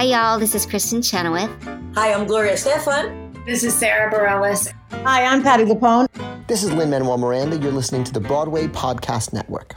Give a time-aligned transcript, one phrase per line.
[0.00, 0.38] Hi, y'all.
[0.38, 1.50] This is Kristin Chenoweth.
[1.94, 3.44] Hi, I'm Gloria Estefan.
[3.44, 4.72] This is Sara Bareilles.
[5.04, 6.08] Hi, I'm Patti LuPone.
[6.46, 7.58] This is Lin Manuel Miranda.
[7.58, 9.74] You're listening to the Broadway Podcast Network.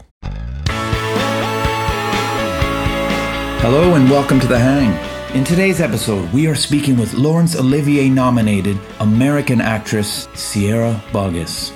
[3.60, 4.94] Hello and welcome to The Hang.
[5.36, 11.72] In today's episode, we are speaking with Laurence Olivier nominated American actress Sierra Boggess.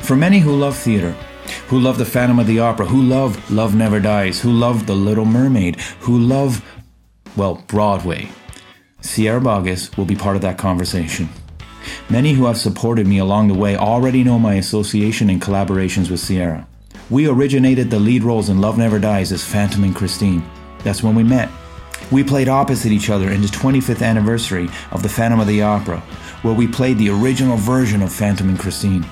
[0.00, 1.14] For many who love theater,
[1.68, 4.94] who love The Phantom of the Opera, who love Love Never Dies, who love The
[4.94, 6.64] Little Mermaid, who love,
[7.36, 8.28] well, Broadway,
[9.00, 11.28] Sierra Boggess will be part of that conversation.
[12.08, 16.20] Many who have supported me along the way already know my association and collaborations with
[16.20, 16.66] Sierra.
[17.10, 20.42] We originated the lead roles in Love Never Dies as Phantom and Christine.
[20.82, 21.50] That's when we met.
[22.10, 26.00] We played opposite each other in the 25th anniversary of The Phantom of the Opera,
[26.42, 29.04] where we played the original version of Phantom and Christine.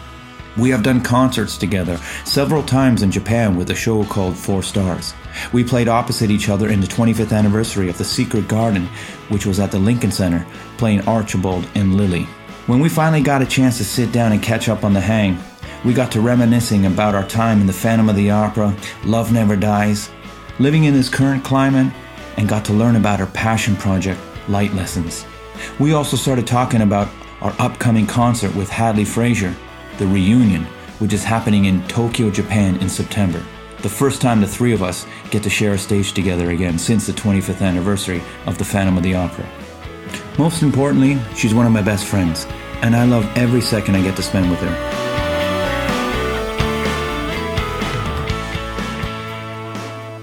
[0.58, 5.14] We have done concerts together several times in Japan with a show called Four Stars.
[5.50, 8.86] We played opposite each other in the 25th anniversary of The Secret Garden,
[9.30, 12.24] which was at the Lincoln Center, playing Archibald and Lily.
[12.66, 15.38] When we finally got a chance to sit down and catch up on the hang,
[15.86, 19.56] we got to reminiscing about our time in The Phantom of the Opera, Love Never
[19.56, 20.10] Dies,
[20.58, 21.92] living in this current climate,
[22.36, 25.24] and got to learn about our passion project, Light Lessons.
[25.80, 27.08] We also started talking about
[27.40, 29.56] our upcoming concert with Hadley Fraser,
[29.98, 30.64] The Reunion,
[31.00, 33.44] which is happening in Tokyo, Japan in September.
[33.82, 37.06] The first time the three of us get to share a stage together again since
[37.06, 39.46] the 25th anniversary of The Phantom of the Opera.
[40.38, 42.46] Most importantly, she's one of my best friends,
[42.80, 45.02] and I love every second I get to spend with her.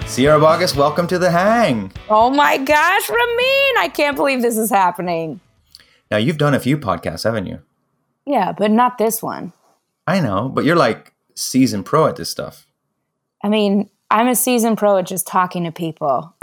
[0.07, 1.91] Sierra Boggess, welcome to the hang.
[2.09, 3.77] Oh my gosh, Ramin!
[3.77, 5.39] I can't believe this is happening.
[6.09, 7.59] Now you've done a few podcasts, haven't you?
[8.25, 9.53] Yeah, but not this one.
[10.09, 12.65] I know, but you're like seasoned pro at this stuff.
[13.43, 16.35] I mean, I'm a seasoned pro at just talking to people.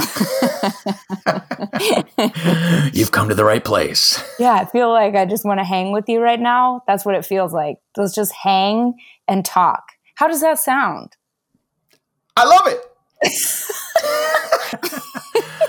[2.92, 4.22] You've come to the right place.
[4.38, 6.84] Yeah, I feel like I just want to hang with you right now.
[6.86, 7.78] That's what it feels like.
[7.96, 8.94] Let's just hang
[9.26, 9.82] and talk.
[10.14, 11.16] How does that sound?
[12.36, 12.80] I love it.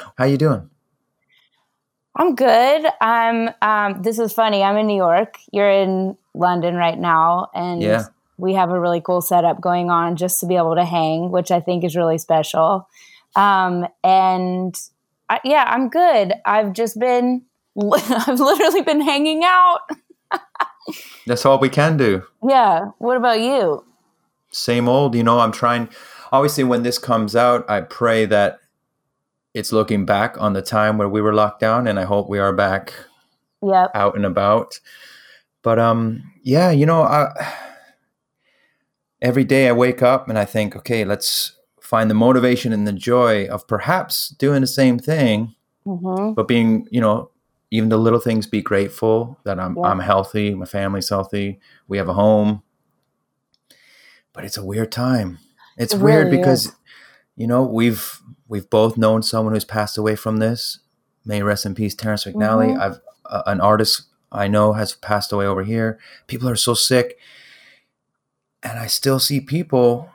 [0.19, 0.69] How you doing?
[2.17, 2.85] I'm good.
[2.99, 3.49] I'm.
[3.61, 4.63] Um, this is funny.
[4.63, 5.37] I'm in New York.
[5.51, 8.05] You're in London right now, and Yeah.
[8.37, 11.51] we have a really cool setup going on just to be able to hang, which
[11.51, 12.89] I think is really special.
[13.35, 14.75] Um, and
[15.29, 16.33] I, yeah, I'm good.
[16.45, 17.43] I've just been.
[17.79, 19.81] I've literally been hanging out.
[21.27, 22.23] That's all we can do.
[22.47, 22.91] Yeah.
[22.97, 23.85] What about you?
[24.49, 25.89] Same old, you know, I'm trying
[26.31, 28.59] obviously when this comes out, I pray that
[29.57, 32.37] it's looking back on the time where we were locked down and I hope we
[32.37, 32.93] are back
[33.63, 33.89] Yep.
[33.95, 34.79] out and about.
[35.63, 37.29] But um yeah, you know, I,
[39.19, 42.93] every day I wake up and I think, okay, let's find the motivation and the
[42.93, 47.31] joy of perhaps doing the same thing, hmm but being, you know,
[47.71, 49.77] even the little things be grateful that I'm.
[49.83, 52.61] I'm healthy, my family's healthy, we have a home.
[54.33, 55.39] But it's a weird time.
[55.77, 56.73] It's It weird because is.
[57.35, 60.79] you know, we've we've both known someone who's passed away from this.
[61.25, 62.73] May rest in peace, Terrence McNally.
[62.75, 62.79] Mhm.
[62.79, 62.99] I've
[63.29, 65.99] uh, an artist I know has passed away over here.
[66.27, 67.17] People are so sick,
[68.63, 70.09] and I still see people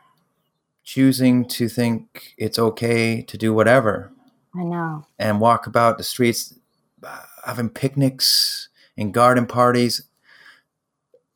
[0.84, 4.10] choosing to think it's okay to do whatever
[4.54, 5.06] I know.
[5.18, 6.54] and walk about the streets,
[7.02, 10.02] uh, having picnics and garden parties.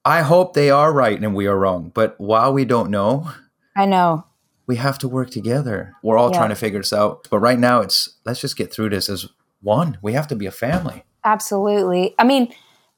[0.05, 1.91] I hope they are right and we are wrong.
[1.95, 3.31] But while we don't know,
[3.77, 4.26] I know.
[4.67, 5.95] We have to work together.
[6.03, 6.39] We're all Yeah.
[6.39, 7.29] trying to figure this out.
[7.31, 9.27] But right now, it's let's just get through this as
[9.63, 9.99] one.
[10.03, 11.05] We have to be a family.
[11.25, 12.15] Absolutely.
[12.19, 12.53] I mean,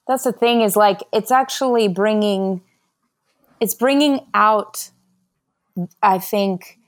[0.06, 2.62] that's the thing is like it's actually bringing
[3.60, 4.90] it's bringing out
[6.02, 6.78] I think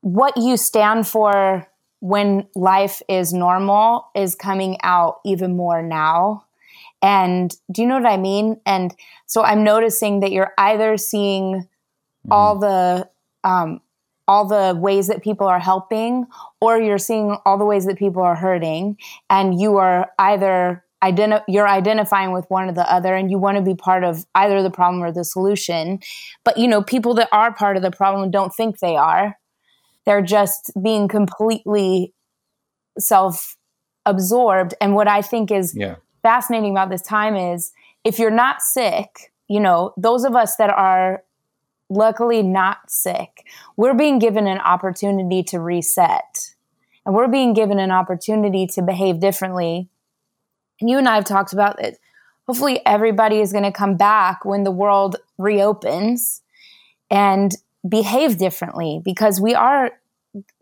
[0.00, 1.66] what you stand for
[2.00, 6.44] when life is normal is coming out even more now.
[7.02, 8.60] And do you know what I mean?
[8.64, 8.94] And
[9.26, 11.68] so I'm noticing that you're either seeing
[12.30, 13.08] all the
[13.44, 13.80] um,
[14.30, 16.24] all the ways that people are helping,
[16.60, 18.96] or you're seeing all the ways that people are hurting,
[19.28, 23.56] and you are either identi- you're identifying with one or the other, and you want
[23.56, 25.98] to be part of either the problem or the solution.
[26.44, 29.36] But you know, people that are part of the problem don't think they are.
[30.06, 32.14] They're just being completely
[33.00, 33.56] self
[34.06, 34.74] absorbed.
[34.80, 35.96] And what I think is Yeah.
[36.22, 37.72] fascinating about this time is
[38.04, 41.24] if you're not sick, you know, those of us that are
[41.90, 43.44] luckily not sick,
[43.76, 46.54] we're being given an opportunity to reset.
[47.04, 49.88] And we're being given an opportunity to behave differently.
[50.80, 51.98] And you and I have talked about it.
[52.46, 56.42] Hopefully, everybody is going to come back when the world reopens
[57.10, 57.52] and
[57.86, 59.92] behave differently because we are,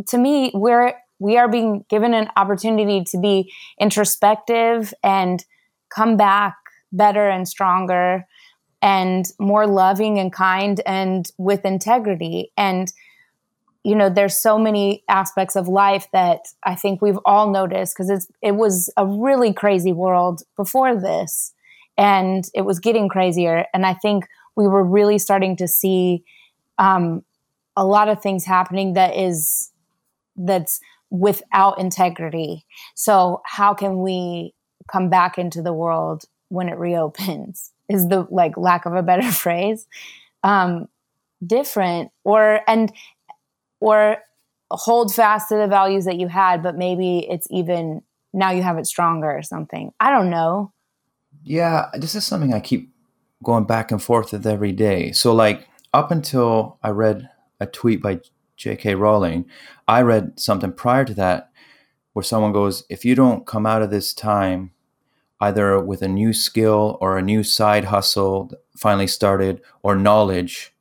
[0.08, 5.44] to me, we're we are being given an opportunity to be introspective and
[5.88, 6.54] come back
[6.92, 8.26] better and stronger
[8.80, 12.52] and more loving and kind and with integrity.
[12.56, 12.92] And
[13.84, 18.10] you know there's so many aspects of life that i think we've all noticed because
[18.10, 21.54] it's it was a really crazy world before this
[21.96, 23.64] and it was getting crazier.
[23.72, 24.26] And i think
[24.58, 26.24] we were really starting to see
[26.78, 27.24] um,
[27.76, 29.70] a lot of things happening that is
[30.36, 30.80] that's
[31.10, 32.66] without integrity.
[32.94, 34.54] So how can we
[34.90, 39.30] come back into the world when it reopens is the like lack of a better
[39.44, 39.86] phrase
[40.42, 40.88] um
[41.46, 42.92] different or and
[43.80, 44.18] or
[44.70, 48.02] hold fast to the values that you had but maybe it's even
[48.32, 50.72] now you have it stronger or something i don't know
[51.44, 52.92] Yeah, this is something I keep
[53.42, 55.12] going back and forth with every day.
[55.12, 57.28] So, like, up until I read
[57.60, 58.20] a tweet by
[58.56, 58.94] J.K.
[58.96, 59.46] Rowling,
[59.86, 61.50] I read something prior to that
[62.12, 64.72] where someone goes, If you don't come out of this time
[65.40, 70.74] either with a new skill or a new side hustle finally started or knowledge,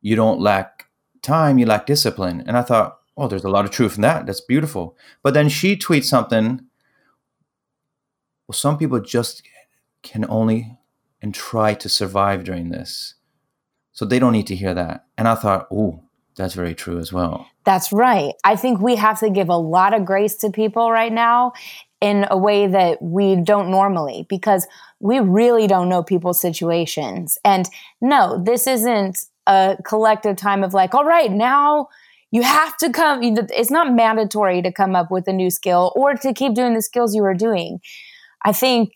[0.00, 0.86] you don't lack
[1.22, 2.42] time, you lack discipline.
[2.46, 4.24] And I thought, Oh, there's a lot of truth in that.
[4.24, 4.96] That's beautiful.
[5.22, 6.60] But then she tweets something.
[8.48, 9.42] Well, some people just
[10.02, 10.78] can only
[11.20, 13.16] and try to survive during this.
[13.92, 15.04] So they don't need to hear that.
[15.18, 16.02] And I thought, oh,
[16.36, 17.46] that's very true as well.
[17.64, 18.32] That's right.
[18.42, 21.52] I think we have to give a lot of grace to people right now
[22.00, 24.66] in a way that we don't normally because
[25.00, 27.38] we really don't know people's situations.
[27.44, 27.68] And
[28.00, 31.88] no, this isn't a collective time of like, all right, now
[32.30, 33.20] you have to come.
[33.22, 36.82] It's not mandatory to come up with a new skill or to keep doing the
[36.82, 37.80] skills you were doing.
[38.44, 38.92] I think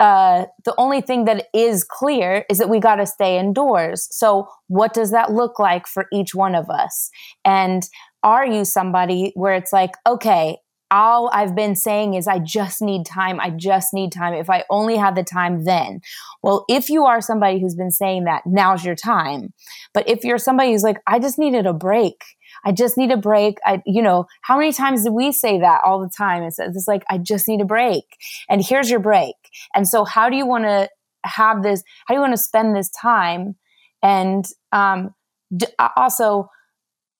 [0.00, 4.08] uh, the only thing that is clear is that we got to stay indoors.
[4.10, 7.10] So, what does that look like for each one of us?
[7.44, 7.88] And
[8.24, 10.58] are you somebody where it's like, okay,
[10.94, 13.40] all I've been saying is I just need time.
[13.40, 14.32] I just need time.
[14.32, 16.00] If I only had the time then.
[16.40, 19.52] Well, if you are somebody who's been saying that, now's your time.
[19.92, 22.22] But if you're somebody who's like, I just needed a break.
[22.64, 23.58] I just need a break.
[23.66, 26.44] I, you know, how many times do we say that all the time?
[26.44, 28.04] It's, it's like, I just need a break.
[28.48, 29.34] And here's your break.
[29.74, 30.88] And so, how do you want to
[31.24, 31.82] have this?
[32.06, 33.56] How do you want to spend this time?
[34.00, 35.12] And um,
[35.56, 35.66] d-
[35.96, 36.48] also,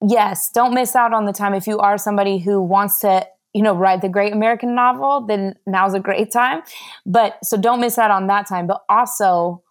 [0.06, 1.55] yes, don't miss out on the time.
[1.55, 5.55] If you are somebody who wants to, you know, write the great American novel, then
[5.67, 6.62] now's a great time.
[7.06, 8.67] But so don't miss out on that time.
[8.67, 9.62] But also,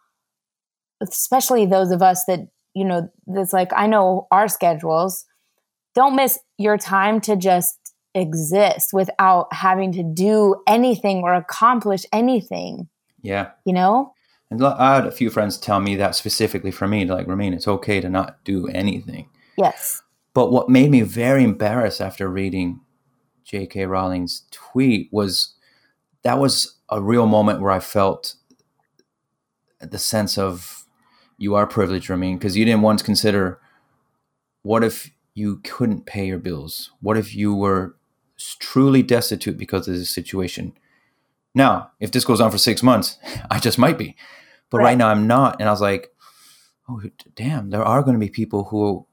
[1.02, 5.26] especially those of us that, you know, that's like, I know our schedules,
[5.94, 7.78] don't miss your time to just
[8.16, 12.88] exist without having to do anything or accomplish anything.
[13.22, 13.52] Yeah.
[13.66, 14.14] You know?
[14.50, 17.68] And I had a few friends tell me that specifically for me, like, Ramin, it's
[17.68, 19.30] okay to not do anything.
[19.58, 20.02] Yes.
[20.34, 22.80] But what made me very embarrassed after reading
[23.44, 23.86] J.K.
[23.86, 25.54] Rowling's tweet was
[26.24, 28.36] that was a real moment where I felt
[29.80, 30.86] the sense of
[31.38, 33.60] you are privileged, Ramin, because you didn't once consider
[34.62, 36.92] what if you couldn't pay your bills?
[37.02, 37.96] What if you were
[38.60, 40.74] truly destitute because of this situation?
[41.54, 43.18] Now, if this goes on for six months,
[43.52, 44.16] I just might be.
[44.70, 44.98] But right, Right.
[44.98, 45.58] now, I'm not.
[45.60, 46.14] And I was like,
[46.88, 47.02] oh,
[47.36, 49.06] damn, there are going to be people who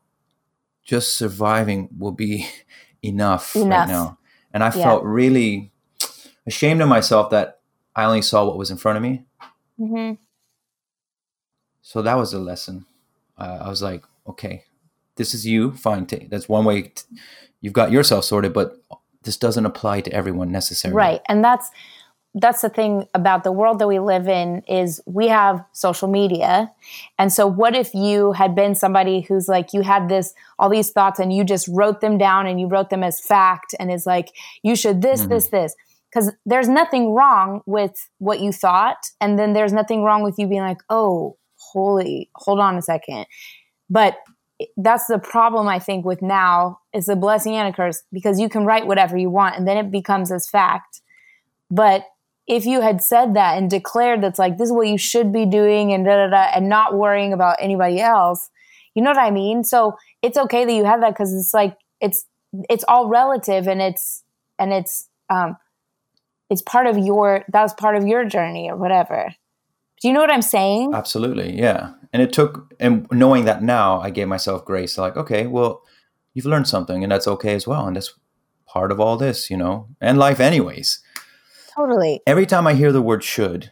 [0.85, 2.47] just surviving will be
[3.03, 4.19] enough, right now.
[4.53, 4.83] And I Yeah.
[4.85, 5.71] felt really
[6.47, 7.61] ashamed of myself that
[7.95, 9.25] I only saw what was in front of me.
[9.79, 10.13] hmm
[11.83, 12.87] So that was a lesson.
[13.39, 14.65] Uh, I was like, okay,
[15.17, 15.73] this is you.
[15.73, 16.07] Fine.
[16.07, 17.03] ta- That's one way t-
[17.61, 18.77] you've got yourself sorted, but
[19.23, 20.97] this doesn't apply to everyone necessarily.
[20.97, 21.21] Right.
[21.29, 21.71] And that's
[22.35, 26.71] that's the thing about the world that we live in is we have social media.
[27.19, 30.91] And so what if you had been somebody who's like you had this all these
[30.91, 34.07] thoughts and you just wrote them down and you wrote them as fact and is
[34.07, 34.29] like
[34.63, 35.29] you should this Mhm.
[35.29, 35.75] this this
[36.09, 40.47] because there's nothing wrong with what you thought and then there's nothing wrong with you
[40.47, 43.27] being like oh holy hold on a second
[43.89, 44.19] but
[44.77, 48.49] that's the problem i think with now is a blessing and a curse because you
[48.49, 51.01] can write whatever you want and then it becomes as fact
[51.71, 52.05] but
[52.51, 55.47] if you had said that and declared that's like this is what you should be
[55.47, 58.51] doing and da da da and not worrying about anybody else
[58.95, 61.77] you know what i mean so it's okay that you have that because it's like
[62.01, 62.27] it's
[62.69, 64.25] it's all relative and it's
[64.59, 65.57] and it's um
[66.51, 69.33] it's part of your that was part of your journey or whatever
[70.03, 71.59] do you know what i'm saying Absolutely.
[71.59, 71.93] Yeah.
[72.13, 74.99] And it took, and knowing that now, I gave myself grace.
[74.99, 75.83] Like, okay, well,
[76.35, 77.87] you've learned something and that's okay as well.
[77.87, 78.15] And that's
[78.67, 81.01] part of all this, you know, and life, anyways.
[81.81, 83.71] Totally Every time I hear the word should,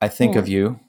[0.00, 0.38] I think Hmm.
[0.40, 0.80] of you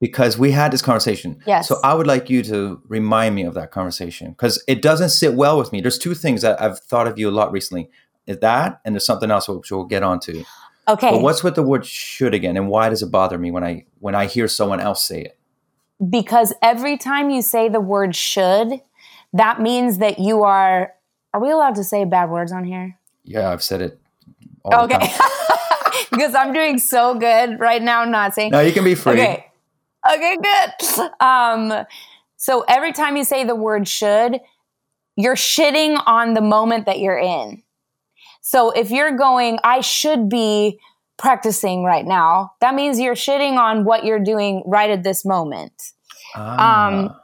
[0.00, 1.40] because we had this conversation.
[1.46, 1.68] Yes.
[1.68, 5.34] So I would like you to remind me of that conversation because it doesn't sit
[5.34, 5.80] well with me.
[5.80, 7.90] There's two things that I've thought of you a lot recently.
[8.26, 10.44] Is that and there's something else which we'll get onto.
[10.86, 11.10] Okay.
[11.10, 13.84] But what's with the word should again and why does it bother me when I
[13.98, 15.34] when I hear someone else say it?
[16.10, 18.80] because every time you say the word should,
[19.32, 20.92] that means that you are.
[21.34, 22.96] Are we allowed to say bad words on here?
[23.24, 24.00] Yeah, I've said it
[24.64, 25.06] all the Okay.
[26.18, 28.50] because I'm doing so good right now, I'm not saying.
[28.50, 29.12] No, you can be free.
[29.12, 29.46] Okay.
[30.12, 31.10] Okay, good.
[31.20, 31.86] Um,
[32.36, 34.40] so every time you say the word should,
[35.16, 37.62] you're shitting on the moment that you're in.
[38.40, 40.80] So if you're going, I should be
[41.18, 45.92] practicing right now, that means you're shitting on what you're doing right at this moment.
[46.34, 47.14] Ah, Um,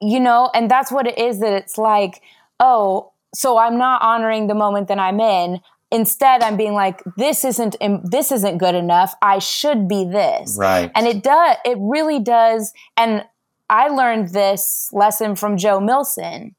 [0.00, 2.22] you know, and that's what it is that it's like,
[2.60, 5.60] oh, so I'm not honoring the moment that I'm in.
[5.92, 9.14] Instead, I'm being like, this isn't this isn't good enough.
[9.22, 10.56] I should be this.
[10.58, 10.90] right.
[10.94, 12.72] And it does, it really does.
[12.96, 13.24] And
[13.70, 16.54] I learned this lesson from Joe Millson.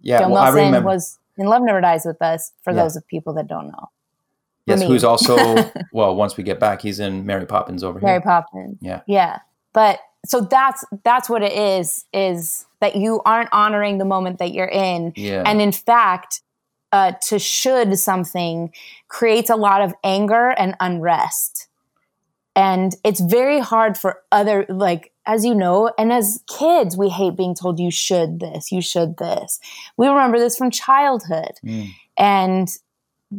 [0.00, 0.86] yeah, Joe well, I Millson remember.
[0.88, 2.82] was in Love Never Dies with us, for Yeah.
[2.82, 3.88] those of people that don't know.
[4.66, 4.86] yes, me.
[4.86, 5.36] who's also
[5.92, 8.20] well, once we get back, he's in Mary Poppins over Mary here.
[8.20, 8.78] Mary poppins.
[8.80, 9.00] Yeah.
[9.06, 9.38] Yeah.
[9.72, 14.52] But so that's that's what it is, is that you aren't honoring the moment that
[14.52, 15.12] you're in.
[15.16, 15.42] Yeah.
[15.46, 16.42] And in fact,
[16.92, 18.72] uh, to should something
[19.08, 21.68] creates a lot of anger and unrest.
[22.56, 27.36] And it's very hard for other, like, as you know, and as kids, we hate
[27.36, 29.60] being told you should this, you should this.
[29.96, 31.52] We remember this from childhood.
[31.64, 31.90] Mm.
[32.18, 32.68] And,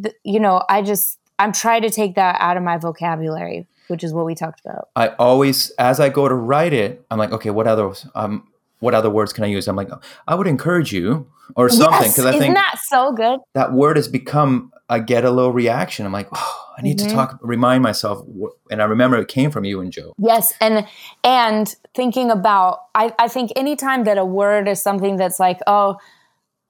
[0.02, 4.04] th- you know, I just, I'm trying to take that out of my vocabulary, which
[4.04, 4.90] is what we talked about.
[4.96, 8.48] I always, as I go to write it, I'm like, okay, what other, um,
[8.82, 9.68] what other words can I use?
[9.68, 9.90] I'm like,
[10.28, 13.40] I would encourage you or something Yes, because I isn't think that so good?
[13.56, 14.72] that word has become.
[14.90, 16.06] I get a little reaction.
[16.06, 17.08] I'm like, oh, I need Mhm.
[17.08, 18.26] to talk, remind myself,
[18.70, 20.14] and I remember it came from you and Joe.
[20.18, 20.86] Yes, and
[21.24, 25.98] and thinking about I, I think anytime that a word is something that's like, oh,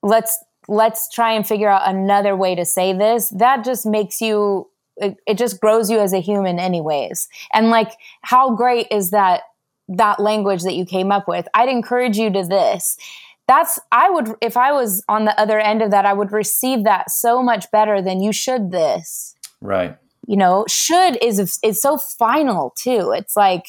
[0.03, 4.67] let's let's try and figure out another way to say this, that just makes you
[4.97, 7.27] it, it just grows you as a human anyways.
[7.53, 7.91] And like
[8.21, 9.41] how great is that
[9.97, 11.47] that language that you came up with?
[11.53, 12.97] I'd encourage you to this.
[13.47, 16.83] That's I would if I was on the other end of that, I would receive
[16.83, 19.97] that so much better than you should this Right.
[20.27, 23.65] you know should is is so final too it's like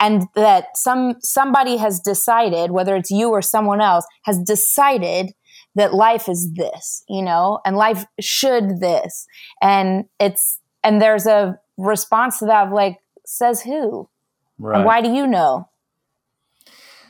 [0.00, 5.32] and that some somebody has decided whether it's you or someone else has decided
[5.74, 9.26] that life is this you know and life should this
[9.62, 14.08] and it's and there's a response to that of like says who
[14.58, 14.76] Right.
[14.76, 15.68] and why do you know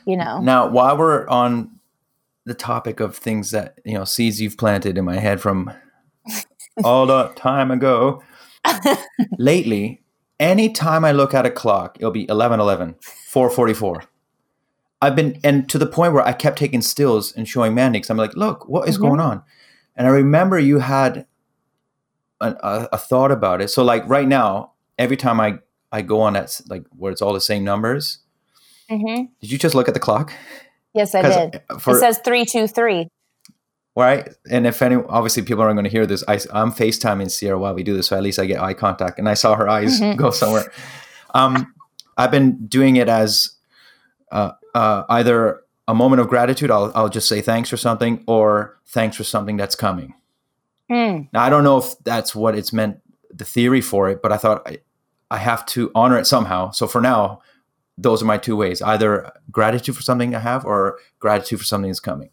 [0.05, 1.79] you know Now, while we're on
[2.45, 5.71] the topic of things that you know, seeds you've planted in my head from
[6.83, 8.21] all the time ago,
[9.37, 10.03] lately,
[10.39, 14.03] anytime I look at a clock, it'll be 11 11, 444.
[15.01, 18.09] I've been, and to the point where I kept taking stills and showing Mandy because
[18.09, 19.01] I'm like, look, what is Mhm.
[19.01, 19.43] going on?
[19.95, 21.25] And I remember you had
[22.41, 23.69] an, a, a thought about it.
[23.69, 25.59] So, like right now, every time I,
[25.97, 28.19] I go on that, like where it's all the same numbers,
[28.91, 29.29] Mhm.
[29.41, 30.27] did you just look at the clock?
[30.93, 33.07] yes I did For, it says 323
[33.97, 34.27] right?
[34.51, 36.21] And if any, obviously people aren't going to hear this.
[36.27, 39.19] I, I'm FaceTiming Sierra while we do this, so at least I get eye contact,
[39.19, 40.17] and I saw her eyes Mhm.
[40.17, 40.65] go somewhere.
[41.33, 41.73] Um,
[42.17, 43.51] I've been doing it as
[44.31, 46.71] uh, uh, either a moment of gratitude.
[46.71, 50.13] I'll, I'll just say thanks for something, or thanks for something that's coming.
[50.91, 51.21] Hmm.
[51.33, 52.97] Now I don't know if that's what it's meant,
[53.33, 54.59] the theory for it, but I thought
[55.31, 56.71] I, have to honor it somehow.
[56.71, 57.41] So for now,
[57.97, 61.89] those are my two ways: either gratitude for something I have, or gratitude for something
[61.89, 62.29] that's coming.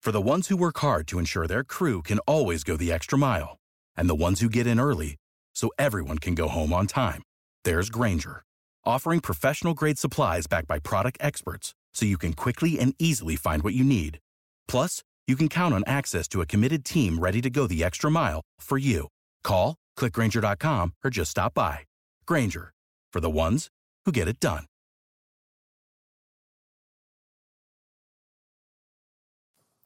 [0.00, 3.18] For the ones who work hard to ensure their crew can always go the extra
[3.18, 3.58] mile,
[3.96, 5.16] and the ones who get in early
[5.54, 7.22] so everyone can go home on time,
[7.64, 8.42] there's Grainger,
[8.84, 13.62] offering professional grade supplies backed by product experts so you can quickly and easily find
[13.62, 14.20] what you need.
[14.68, 18.10] Plus, you can count on access to a committed team ready to go the extra
[18.10, 19.08] mile for you.
[19.42, 21.80] Call, clickgranger.com, or just stop by.
[22.26, 22.72] Grainger,
[23.12, 23.68] for the ones
[24.06, 24.64] who get it done.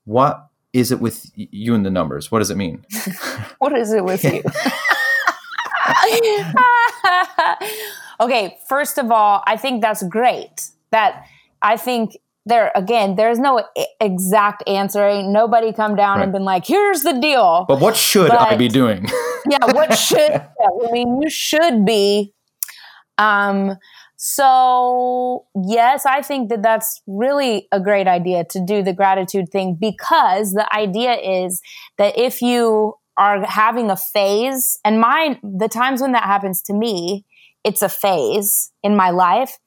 [0.04, 2.30] What is it with you and the numbers?
[2.30, 2.84] What does it mean?
[3.58, 4.42] What is it with you?
[8.20, 10.70] okay, first of all, I think that's great.
[10.90, 11.26] That
[11.62, 13.64] I think there again, there's no
[14.00, 15.22] exact answer.
[15.22, 19.06] Nobody come down and been like, "Here's the deal." But what should I be doing?
[19.48, 22.32] yeah, what should I mean you should be
[23.18, 23.76] um
[24.16, 29.76] so yes, I think that that's really a great idea to do the gratitude thing
[29.80, 31.60] because the idea is
[31.98, 36.72] that if you are having a phase and mine the times when that happens to
[36.72, 37.24] me
[37.64, 39.58] it's a phase in my life.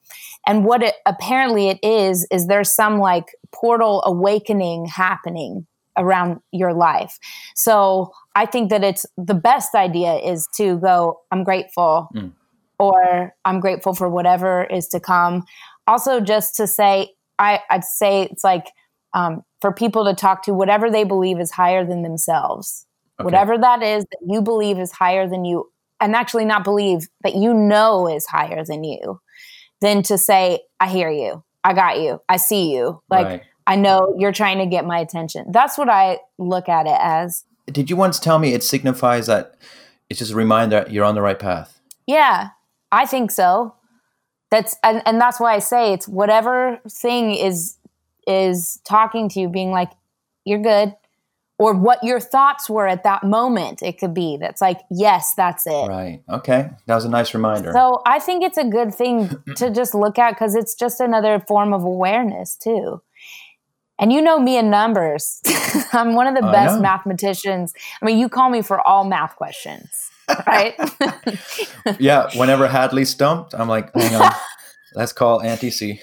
[0.46, 5.66] And what it apparently it is, is there's some like portal awakening happening
[5.98, 7.18] around your life.
[7.54, 12.32] So I think that it's the best idea is to go, I'm grateful, mm.
[12.78, 15.44] or I'm grateful for whatever is to come.
[15.86, 18.66] Also, just to say, I, I'd say it's like
[19.14, 22.86] um, for people to talk to whatever they believe is higher than themselves.
[23.18, 23.24] Okay.
[23.24, 27.34] Whatever that is that you believe is higher than you, and actually not believe that
[27.34, 29.18] you know is higher than you,
[29.80, 33.02] than to say, I hear you, I got you, I see you.
[33.08, 33.42] Like, right.
[33.66, 35.46] I know you're trying to get my attention.
[35.50, 37.44] That's what I look at it as.
[37.66, 39.56] Did you once tell me it signifies that
[40.08, 41.80] it's just a reminder you're on the right path?
[42.06, 42.50] Yeah,
[42.92, 43.74] I think so.
[44.50, 47.78] That's and, and that's why I say it's whatever thing is
[48.26, 49.90] is talking to you, being like,
[50.44, 50.94] you're good.
[51.58, 54.36] Or what your thoughts were at that moment, it could be.
[54.38, 55.88] That's like, yes, that's it.
[55.88, 56.22] Right.
[56.28, 56.68] Okay.
[56.84, 57.72] That was a nice reminder.
[57.72, 61.40] So I think it's a good thing to just look at because it's just another
[61.40, 63.00] form of awareness, too.
[63.98, 65.40] And you know me in numbers.
[65.92, 67.72] I'm one of the best mathematicians.
[68.02, 70.10] I mean, you call me for all math questions,
[70.46, 70.74] right?
[71.98, 72.28] yeah.
[72.36, 74.32] Whenever Hadley stumped, I'm like, hang on,
[74.94, 76.00] let's call Auntie C.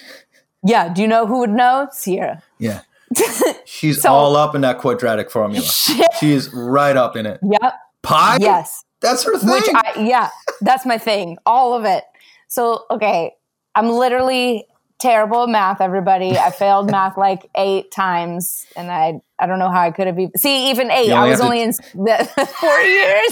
[0.63, 0.91] Yeah.
[0.91, 1.87] Do you know who would know?
[1.91, 2.41] Sierra.
[2.57, 2.81] Yeah.
[3.65, 5.65] She's so, all up in that quadratic formula.
[5.65, 6.07] Shit.
[6.19, 7.39] She's right up in it.
[7.43, 7.73] Yep.
[8.01, 8.37] Pi?
[8.39, 8.83] Yes.
[9.01, 9.49] That's her thing.
[9.49, 10.29] Which I, yeah,
[10.61, 11.37] that's my thing.
[11.45, 12.03] All of it.
[12.47, 13.33] So, okay,
[13.75, 14.65] I'm literally
[14.99, 16.37] terrible at math, everybody.
[16.37, 20.17] I failed math like eight times, and I I don't know how I could have
[20.17, 21.11] even see even eight.
[21.11, 21.63] I was only to...
[21.63, 21.69] in
[22.05, 23.29] the, four years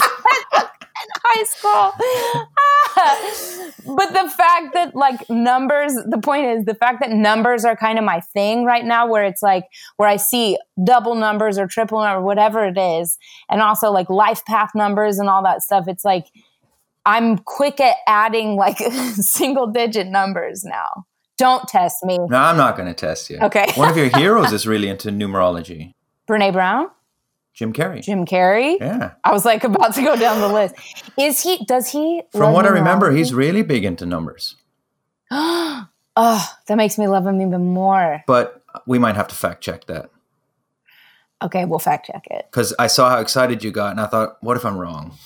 [1.02, 1.92] in high school.
[2.58, 3.70] Ah.
[3.96, 7.98] but the fact that like numbers, the point is the fact that numbers are kind
[7.98, 9.64] of my thing right now, where it's like
[9.96, 13.18] where I see double numbers or triple number, whatever it is,
[13.50, 15.84] and also like life path numbers and all that stuff.
[15.88, 16.26] It's like
[17.04, 18.78] I'm quick at adding like
[19.14, 21.06] single digit numbers now.
[21.38, 22.18] Don't test me.
[22.18, 23.38] No, I'm not going to test you.
[23.40, 23.66] Okay.
[23.74, 25.92] One of your heroes is really into numerology.
[26.28, 26.88] Brene Brown?
[27.54, 28.02] Jim Carrey.
[28.02, 28.78] Jim Carrey?
[28.80, 29.12] Yeah.
[29.24, 30.74] I was like about to go down the list.
[31.18, 32.22] Is he, does he?
[32.32, 34.56] From what I remember, he's really big into numbers.
[35.30, 38.24] oh, that makes me love him even more.
[38.26, 40.10] But we might have to fact check that.
[41.42, 42.46] Okay, we'll fact check it.
[42.50, 45.16] Because I saw how excited you got, and I thought, what if I'm wrong?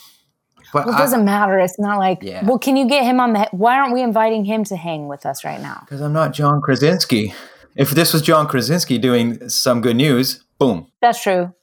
[0.73, 1.59] But well, it doesn't I, matter.
[1.59, 2.45] It's not like, yeah.
[2.45, 3.49] well, can you get him on the?
[3.53, 5.83] Why aren't we inviting him to hang with us right now?
[5.85, 7.35] Because I'm not John Krasinski.
[7.77, 10.91] If this was John Krasinski doing some good news, boom.
[11.01, 11.55] That's true.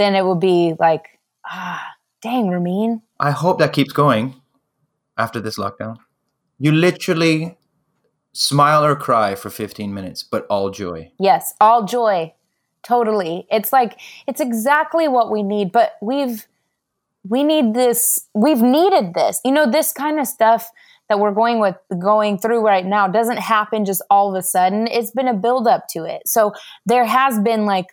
[0.00, 1.86] Then it would be like, ah,
[2.22, 3.02] dang, Ramin.
[3.20, 4.40] I hope that keeps going
[5.18, 5.98] after this lockdown.
[6.58, 7.58] You literally
[8.32, 11.12] smile or cry for 15 minutes, but all joy.
[11.18, 12.32] Yes, all joy.
[12.82, 13.46] Totally.
[13.50, 16.46] It's like, it's exactly what we need, but we've,
[17.28, 20.70] we need this we've needed this you know this kind of stuff
[21.10, 24.86] that we're going with going through right now doesn't happen just all of a sudden
[24.86, 26.54] it's been a build up to it so
[26.86, 27.88] there has been like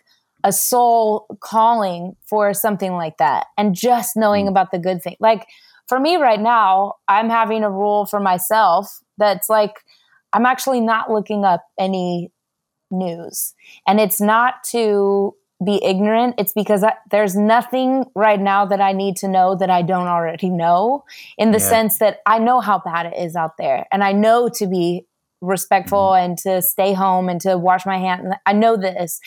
[0.48, 4.48] a soul calling for something like that and just knowing mm.
[4.48, 5.46] about the good thing like
[5.86, 9.84] for me right now i'm having a rule for myself that's like
[10.32, 12.32] i'm actually not looking up any
[12.90, 13.54] news
[13.86, 15.34] and it's not to
[15.64, 16.36] be ignorant.
[16.38, 20.06] It's because I, there's nothing right now that I need to know that I don't
[20.06, 21.04] already know,
[21.36, 21.68] in the yeah.
[21.68, 25.04] sense that I know how bad it is out there, and I know to be
[25.40, 26.24] respectful mm-hmm.
[26.24, 28.34] and to stay home and to wash my hands.
[28.46, 29.20] I know this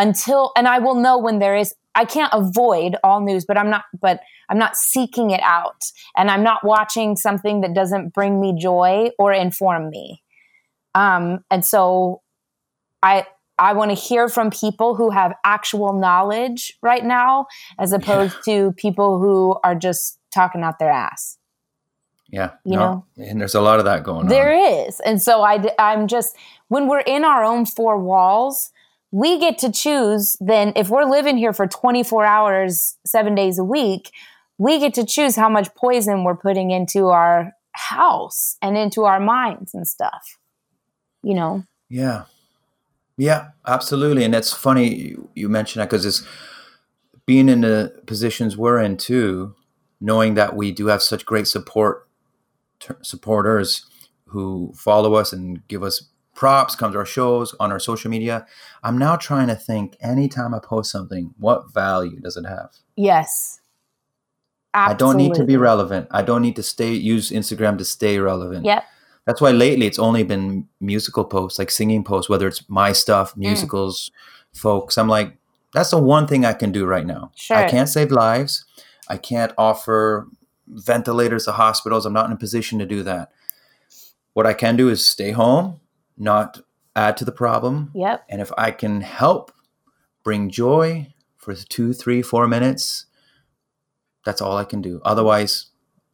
[0.00, 1.74] until, and I will know when there is.
[1.94, 3.84] I can't avoid all news, but I'm not.
[4.00, 5.84] But I'm not seeking it out,
[6.16, 10.22] and I'm not watching something that doesn't bring me joy or inform me.
[10.94, 12.22] Um, and so,
[13.02, 13.26] I
[13.58, 17.46] I want to hear from people who have actual knowledge right now,
[17.78, 18.54] as opposed yeah.
[18.54, 21.36] to people who are just talking out their ass.
[22.30, 24.56] Yeah, you no, know, and there's a lot of that going there on.
[24.56, 26.36] There is, and so I, I'm just
[26.68, 28.70] when we're in our own four walls,
[29.10, 30.36] we get to choose.
[30.40, 34.10] Then, if we're living here for 24 hours, seven days a week,
[34.58, 39.20] we get to choose how much poison we're putting into our house and into our
[39.20, 40.38] minds and stuff.
[41.22, 41.64] You know.
[41.88, 42.24] Yeah.
[43.16, 44.24] Yeah, absolutely.
[44.24, 46.26] And that's funny you, you mentioned that because it's
[47.26, 49.54] being in the positions we're in too,
[50.00, 52.08] knowing that we do have such great support
[52.78, 53.84] t- supporters
[54.24, 56.08] who follow us and give us
[56.40, 58.46] props, come to our shows on our social media.
[58.82, 62.70] I'm now trying to think anytime I post something, what value does it have?
[62.96, 63.60] Yes.
[64.72, 64.94] Absolutely.
[64.94, 66.08] I don't need to be relevant.
[66.10, 68.64] I don't need to stay use Instagram to stay relevant.
[68.64, 68.84] Yep.
[69.26, 73.34] That's why lately it's only been musical posts, like singing posts, whether it's my stuff,
[73.34, 73.38] mm.
[73.38, 74.58] musicals, mm.
[74.58, 74.96] folks.
[74.96, 75.36] I'm like,
[75.74, 77.32] that's the one thing I can do right now.
[77.36, 77.58] Sure.
[77.58, 78.64] I can't save lives.
[79.08, 80.26] I can't offer
[80.68, 82.06] ventilators to hospitals.
[82.06, 83.30] I'm not in a position to do that.
[84.32, 85.80] what I can do is stay home,
[86.20, 86.60] not
[86.94, 87.90] add to the problem.
[87.94, 88.24] Yep.
[88.28, 89.52] And if I can help
[90.22, 93.06] bring joy for two, three, four minutes,
[94.24, 95.00] that's all I can do.
[95.04, 95.66] Otherwise,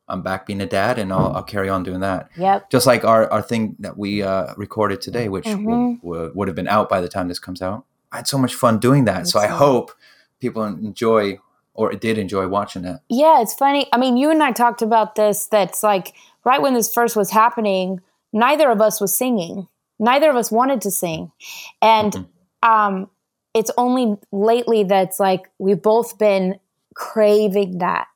[0.09, 2.31] I'm back being a dad and I'll, I'll carry on doing that.
[2.37, 2.71] Yep.
[2.71, 5.65] Just like our, our thing that we uh, recorded today, which Mhm.
[5.65, 7.85] will, will, would have been out by the time this comes out.
[8.13, 9.27] I had so much fun doing that.
[9.27, 9.91] So I hope
[10.39, 11.41] people enjoy
[11.75, 13.01] or did enjoy watching it.
[13.09, 13.89] Yeah, it's funny.
[13.93, 15.47] I mean, you and I talked about this.
[15.47, 16.15] That's like
[16.45, 18.01] right when this first was happening,
[18.33, 19.67] neither of us was singing.
[19.99, 21.33] Neither of us wanted to sing.
[21.81, 22.27] And Mhm.
[22.69, 23.11] um,
[23.55, 26.59] it's only lately that's like we've both been
[26.95, 28.07] craving that.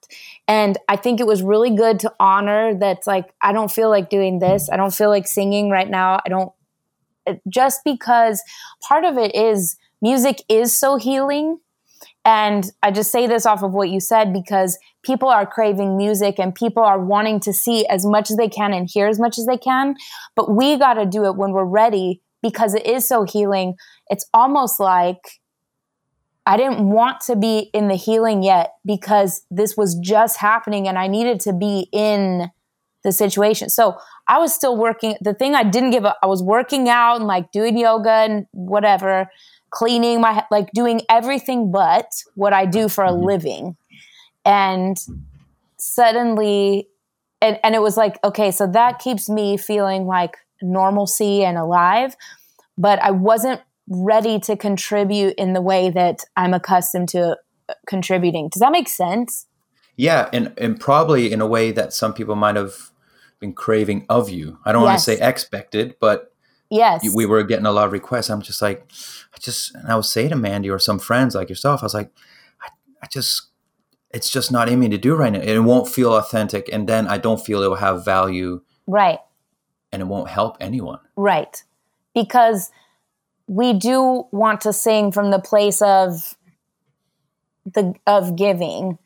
[0.49, 4.11] And I think it was really good to honor that's like, I don't feel like
[4.11, 4.69] doing this.
[4.71, 6.21] I don't feel like singing right now.
[6.27, 6.53] I don't,
[7.49, 8.43] just because
[8.83, 11.61] part of it is music is so healing.
[12.25, 16.39] And I just say this off of what you said because people are craving music
[16.39, 19.39] and people are wanting to see as much as they can and hear as much
[19.39, 19.95] as they can.
[20.37, 23.75] But we got to do it when we're ready because it is so healing.
[24.09, 25.41] It's almost like
[26.47, 30.99] I didn't want to be in the healing yet because this was just happening and
[30.99, 32.51] I needed to be in
[33.03, 33.69] the situation.
[33.71, 33.97] So
[34.29, 35.17] I was still working.
[35.21, 38.47] The thing I didn't give up, I was working out and like doing yoga and
[38.53, 39.29] whatever,
[39.71, 43.25] cleaning my, like doing everything but what I do for a Mhm.
[43.25, 43.77] living.
[44.45, 44.97] And
[45.79, 46.89] suddenly,
[47.41, 52.17] and, and it was like, okay, so that keeps me feeling like normalcy and alive.
[52.77, 57.37] But I wasn't ready to contribute in the way that I'm accustomed to
[57.69, 58.49] uh, contributing.
[58.49, 59.47] Does that make sense?
[59.97, 62.91] Yeah, and and probably in a way that some people might have
[63.39, 64.59] been craving of you.
[64.65, 66.33] I don't want to say expected, but
[66.71, 67.03] Yes.
[67.15, 68.31] we were getting a lot of requests.
[68.31, 68.87] I'm just like,
[69.35, 71.95] I just, and I would say to Mandy or some friends like yourself, I was
[71.95, 72.13] like,
[72.63, 72.69] I,
[73.03, 73.49] I just,
[74.13, 75.41] it's just not in me to do right now.
[75.41, 79.19] It won't feel authentic, and then I don't feel it will have value, right.
[79.93, 81.01] and it won't help anyone.
[81.17, 81.63] Right.
[82.15, 82.71] Because
[83.47, 86.37] we do want to sing from the place of
[87.65, 88.99] the of giving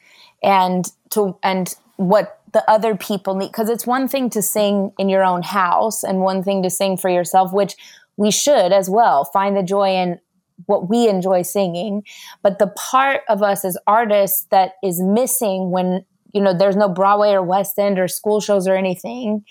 [0.43, 5.11] and to and what the other people need because it's one thing to sing in
[5.11, 7.75] your own house and one thing to sing for yourself which
[8.17, 10.19] we should as well find the joy in
[10.67, 12.03] what we enjoy singing
[12.43, 16.89] but the part of us as artists that is missing when you know there's no
[16.89, 19.45] Broadway or West End or school shows or anything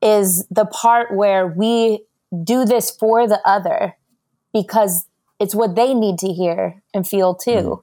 [0.00, 2.04] is the part where we
[2.44, 3.96] do this for the other
[4.52, 5.06] because
[5.38, 7.82] it's what they need to hear and feel too.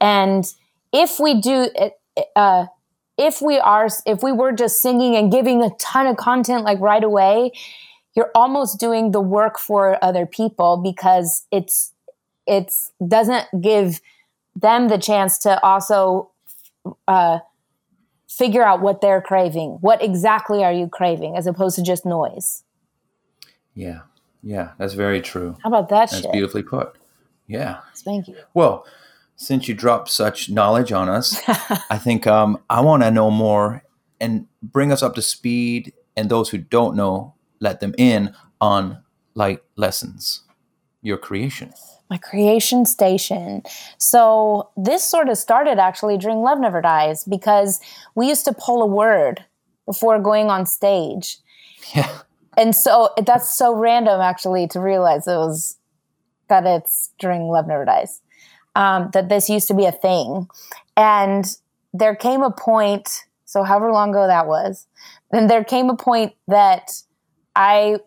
[0.00, 0.44] And
[0.92, 1.68] if we do,
[2.36, 2.66] uh,
[3.20, 6.80] if we are, if we were just singing and giving a ton of content like
[6.80, 7.52] right away,
[8.16, 11.92] you're almost doing the work for other people because it's
[12.46, 14.00] it's doesn't give
[14.56, 16.30] them the chance to also
[17.06, 17.38] uh,
[18.26, 19.78] figure out what they're craving.
[19.82, 22.64] What exactly are you craving, as opposed to just noise?
[23.74, 24.00] Yeah,
[24.42, 25.56] yeah, that's very true.
[25.62, 26.32] How about that That's shit?
[26.32, 26.96] beautifully put.
[27.46, 27.80] Yeah.
[27.96, 28.36] Thank you.
[28.54, 28.86] Well,
[29.40, 33.82] since you dropped such knowledge on us, I think um, I want to know more
[34.20, 35.94] and bring us up to speed.
[36.14, 39.02] And those who don't know, let them in on
[39.34, 40.42] light lessons,
[41.00, 41.72] your creation.
[42.10, 43.62] my creation station.
[43.96, 47.80] So this sort of started actually during Love Never Dies because
[48.14, 49.42] we used to pull a word
[49.86, 51.38] before going on stage.
[51.94, 52.14] Yeah.
[52.58, 55.78] And so that's so random actually to realize it was
[56.48, 58.20] that it's during Love Never Dies.
[58.76, 60.46] Um, that this used to be a thing.
[60.96, 61.44] And
[61.92, 64.86] there came a point, so however long ago that was,
[65.32, 66.90] then there came a point that
[67.56, 67.98] I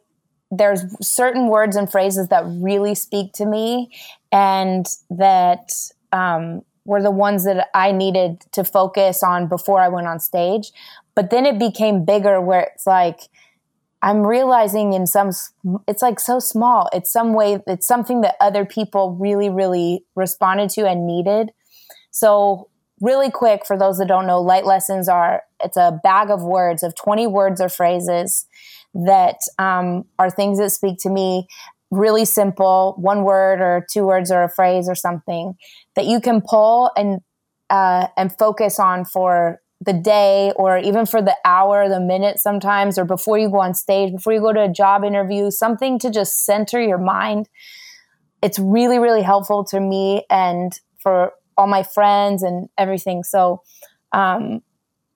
[0.58, 3.91] there's certain words and phrases that really speak to me
[4.32, 5.71] and that
[6.12, 10.71] um, were the ones that I needed to focus on before I went on stage.
[11.15, 13.21] But then it became bigger where it's like,
[14.03, 15.31] I'm realizing in some,
[15.87, 16.89] it's like so small.
[16.91, 21.51] It's some way, it's something that other people really, really responded to and needed.
[22.11, 22.67] So,
[22.99, 26.83] really quick, for those that don't know, light lessons are it's a bag of words
[26.83, 28.45] of 20 words or phrases
[28.93, 31.47] that um, are things that speak to me.
[31.89, 35.55] Really simple, one word or two words or a phrase or something
[35.95, 37.21] that you can pull and
[37.69, 42.97] uh, and focus on for the day or even for the hour, the minute sometimes,
[42.97, 46.09] or before you go on stage, before you go to a job interview, something to
[46.09, 47.49] just center your mind.
[48.41, 53.23] It's really, really helpful to me and for all my friends and everything.
[53.23, 53.61] So
[54.11, 54.61] um,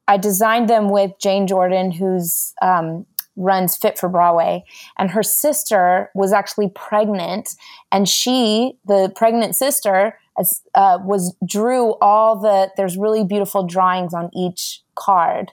[0.07, 4.63] I designed them with Jane Jordan, who's um, runs Fit for Broadway,
[4.97, 7.49] and her sister was actually pregnant,
[7.91, 10.17] and she, the pregnant sister,
[10.75, 12.71] uh, was drew all the.
[12.77, 15.51] There's really beautiful drawings on each card,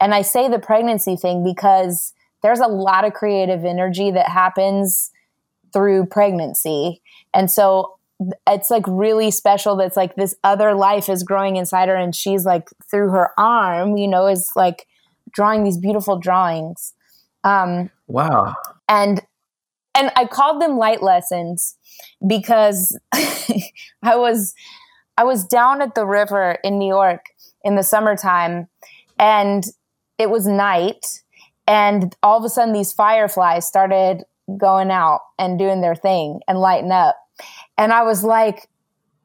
[0.00, 5.10] and I say the pregnancy thing because there's a lot of creative energy that happens
[5.72, 7.02] through pregnancy.
[7.34, 7.96] And so
[8.46, 12.46] it's like really special that's like this other life is growing inside her and she's
[12.46, 14.86] like through her arm, you know, is like
[15.32, 16.94] drawing these beautiful drawings.
[17.44, 18.54] Um Wow.
[18.88, 19.20] and
[19.94, 21.76] and I called them light lessons
[22.26, 22.98] because
[24.02, 24.54] I was
[25.18, 27.26] I was down at the river in New York
[27.64, 28.68] in the summertime
[29.18, 29.64] and
[30.18, 31.22] it was night
[31.66, 34.24] and all of a sudden these fireflies started
[34.56, 37.16] going out and doing their thing and lighting up.
[37.76, 38.68] And I was like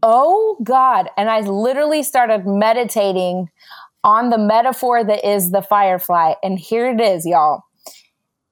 [0.04, 1.10] oh god.
[1.18, 3.50] And I literally started meditating
[4.04, 6.34] on the metaphor that is the firefly.
[6.44, 7.64] And here it is y'all.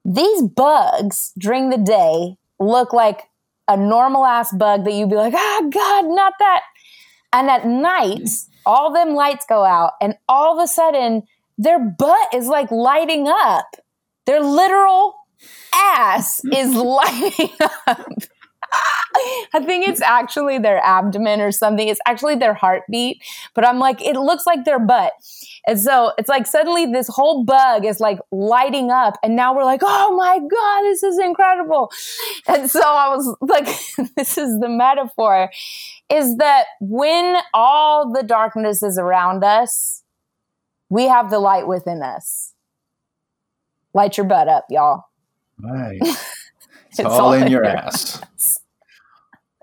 [0.04, 3.22] These bugs during the day look like
[3.70, 6.62] a normal ass bug that you'd be like, ah, God, not that.
[7.32, 8.28] And at night,
[8.66, 11.22] all them lights go out, and all of a sudden,
[11.56, 13.66] their butt is like lighting up.
[14.26, 15.14] Their literal
[15.74, 17.50] ass is lighting
[17.86, 18.08] up.
[19.52, 21.88] I think it's actually their abdomen or something.
[21.88, 23.22] It's actually their heartbeat,
[23.54, 25.12] but I'm like, it looks like their butt.
[25.66, 29.18] And so it's like suddenly this whole bug is like lighting up.
[29.22, 31.90] And now we're like, oh my God, this is incredible.
[32.46, 33.66] And so I was like,
[34.16, 35.50] this is the metaphor
[36.10, 40.02] is that when all the darkness is around us,
[40.88, 42.54] we have the light within us.
[43.94, 45.04] Light your butt up, y'all.
[45.58, 46.00] Right.
[46.92, 48.20] It's, all, in your ass.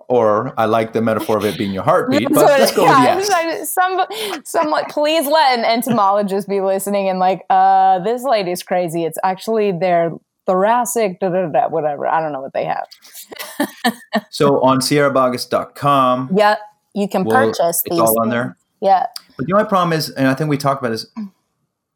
[0.10, 3.28] Or I like the metaphor of it being your heartbeat, but let's go yeah, with
[3.30, 3.70] yes.
[3.70, 4.06] Some,
[4.46, 9.04] some like, please let an entomologist be listening and like, uh, this lady's crazy.
[9.04, 10.12] It's actually their
[10.46, 12.08] thoracic, da, da, da, whatever.
[12.08, 12.88] I don't know what they have.
[14.30, 16.30] so on sierraboggess.com.
[16.34, 16.56] Yeah,
[16.96, 18.00] you can well, purchase it's these.
[18.00, 18.58] all on there.
[18.82, 19.06] Yeah.
[19.38, 21.06] But the only problem is, and I think we talked about this,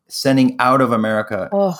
[0.08, 1.80] sending out of America, Ugh,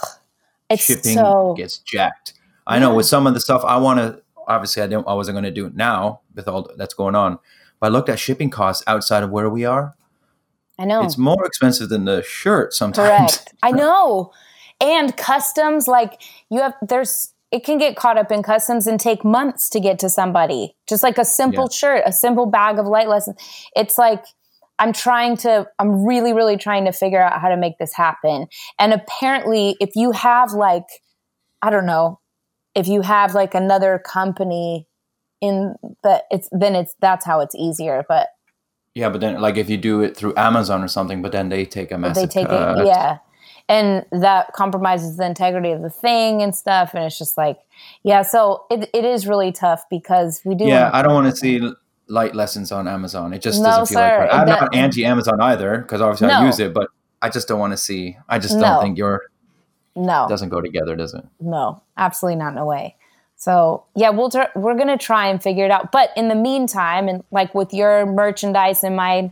[0.70, 2.34] it's shipping so gets jacked.
[2.66, 4.21] I know with some of the stuff I want to.
[4.48, 5.08] Obviously, I didn't.
[5.08, 7.40] I wasn't going to do it now with all that's going on.
[7.80, 9.96] But I looked at shipping costs outside of where we are.
[10.80, 13.08] I know It's more expensive than the shirt sometimes.
[13.38, 13.54] correct.
[13.64, 14.32] I know,
[14.80, 19.26] and customs like you have there's it can get caught up in customs and take
[19.26, 20.74] months to get to somebody.
[20.88, 21.76] Just like a simple Yeah.
[21.76, 23.36] shirt, a simple bag of light lessons.
[23.76, 24.24] It's like
[24.80, 28.48] I'm trying to, I'm really, really trying to figure out how to make this happen.
[28.80, 30.86] And apparently, if you have like,
[31.62, 32.21] I don't know,
[32.76, 34.88] if you have like another company
[35.42, 38.06] in the, it's then it's that's how it's easier.
[38.08, 38.30] But
[38.96, 41.66] Yeah, but then like if you do it through Amazon or something, but then they
[41.66, 42.78] take a they take cut.
[42.80, 43.18] it, yeah.
[43.70, 46.94] And that compromises the integrity of the thing and stuff.
[46.94, 47.58] And it's just like,
[48.04, 50.66] yeah, so it, it is really tough because we do.
[50.66, 51.62] Yeah, I don't want to see
[52.08, 53.34] light lessons on Amazon.
[53.34, 54.76] It just No, doesn't feel sir, like it I'm not doesn't.
[54.76, 56.90] anti Amazon either because obviously I use it, but
[57.22, 58.18] I just don't want to see.
[58.28, 58.82] I just don't No.
[58.82, 59.22] think your
[59.96, 60.26] no.
[60.30, 61.24] doesn't go together, does it?
[61.40, 62.96] no, absolutely not in a way.
[63.36, 65.92] So yeah, we'll tr- we're gonna try and figure it out.
[65.92, 69.32] But in the meantime, and like with your merchandise in mind,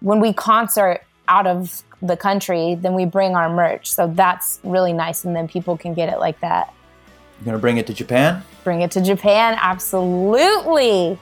[0.00, 3.90] when we concert out of the country, then we bring our merch.
[3.90, 6.74] So that's really nice, and then people can get it like that.
[7.38, 8.42] You're gonna bring it to Japan?
[8.64, 11.18] Bring it to Japan, absolutely.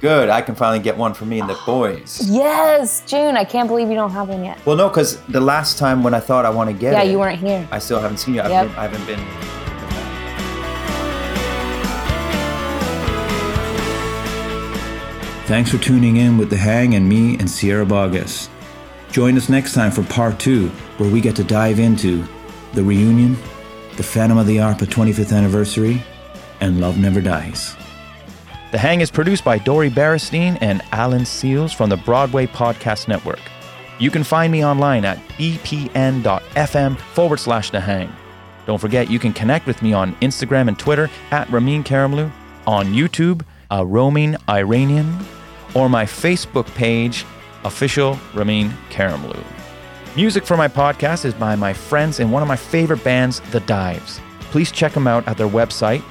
[0.00, 0.28] Good.
[0.30, 2.20] I can finally get one for me and the boys.
[2.30, 3.36] Yes, June.
[3.36, 4.64] I can't believe you don't have one yet.
[4.64, 7.10] Well, no, because the last time when I thought I want to get Yeah, it,
[7.10, 7.66] you weren't here.
[7.70, 8.40] I still haven't seen you.
[8.42, 8.68] I've Yep.
[8.68, 9.20] been, I haven't been.
[15.46, 18.48] Thanks for tuning in with The Hang and me and Sierra Boggess.
[19.10, 22.24] Join us next time for part two, where we get to dive into
[22.74, 23.36] the reunion,
[23.96, 26.04] the Phantom of the Opera 25th anniversary,
[26.60, 27.74] and Love Never Dies.
[28.70, 33.40] The Hang is produced by Dori Berinstein and Alan Seales from the Broadway Podcast Network.
[33.98, 38.12] You can find me online at bpn.fm forward slash The Hang.
[38.66, 42.30] Don't forget, you can connect with me on Instagram and Twitter at Ramin Karimloo,
[42.64, 45.18] on YouTube, uh, a roaming Iranian,
[45.74, 47.26] or my Facebook page,
[47.64, 49.42] official Ramin Karimloo.
[50.14, 53.60] Music for my podcast is by my friends and one of my favorite bands, The
[53.60, 54.20] Dives.
[54.42, 56.04] Please check them out at their website,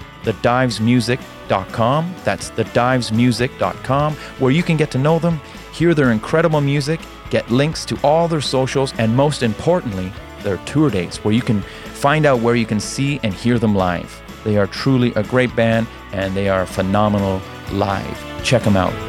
[1.50, 2.16] thedivesmusic.com.
[2.24, 5.40] That's thedivesmusic.com, where you can get to know them,
[5.74, 10.90] hear their incredible music, get links to all their socials, and most importantly, their tour
[10.90, 14.22] dates, where you can find out where you can see and hear them live.
[14.44, 18.44] They are truly a great band and they are phenomenal live.
[18.44, 19.09] Check them out.